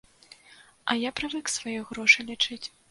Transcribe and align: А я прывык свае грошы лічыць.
А 0.93 0.97
я 1.07 1.13
прывык 1.21 1.55
свае 1.59 1.77
грошы 1.93 2.29
лічыць. 2.33 2.63